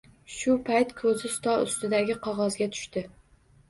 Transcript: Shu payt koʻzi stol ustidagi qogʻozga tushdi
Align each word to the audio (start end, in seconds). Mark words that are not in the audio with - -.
Shu 0.35 0.55
payt 0.69 0.95
koʻzi 1.03 1.33
stol 1.35 1.69
ustidagi 1.69 2.19
qogʻozga 2.27 2.73
tushdi 2.77 3.09